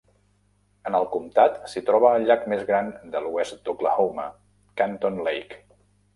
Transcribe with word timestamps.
En 0.91 0.95
el 0.99 1.03
comptat 1.15 1.59
s'hi 1.73 1.83
troba 1.89 2.13
el 2.21 2.25
llac 2.31 2.47
més 2.55 2.65
gran 2.71 2.91
de 3.17 3.23
l'oest 3.27 3.61
d'Oklahoma: 3.69 4.27
Canton 4.83 5.23
Lake. 5.31 5.63